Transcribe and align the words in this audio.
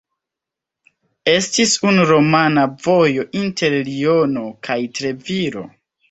Estis 1.33 1.73
unu 1.89 2.05
romana 2.11 2.63
vojo 2.85 3.25
inter 3.41 3.75
Liono 3.89 4.43
kaj 4.69 4.79
Treviro. 5.01 5.63